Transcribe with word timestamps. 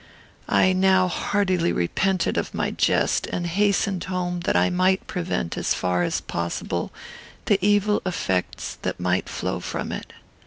"I 0.49 0.73
now 0.73 1.07
heartily 1.07 1.71
repented 1.71 2.35
of 2.35 2.55
my 2.55 2.71
jest, 2.71 3.27
and 3.27 3.45
hastened 3.45 4.05
home, 4.05 4.39
that 4.45 4.55
I 4.55 4.71
might 4.71 5.05
prevent, 5.05 5.59
as 5.59 5.75
far 5.75 6.01
as 6.01 6.21
possible, 6.21 6.91
the 7.45 7.63
evil 7.63 8.01
effects 8.03 8.79
that 8.81 8.99
might 8.99 9.29
flow 9.29 9.59
from 9.59 9.91
it. 9.91 10.11